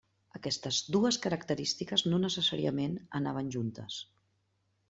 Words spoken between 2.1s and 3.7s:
no necessàriament anaven